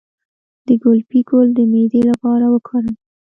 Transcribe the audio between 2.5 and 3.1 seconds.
وکاروئ